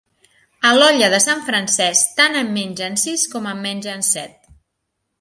[0.69, 4.53] A l'olla de sant Francesc tant en mengen sis com en mengen set.